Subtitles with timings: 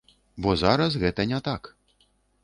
[0.45, 1.69] Бо зараз гэта не так.